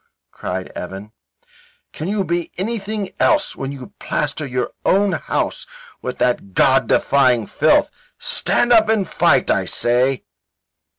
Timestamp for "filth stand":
7.45-8.73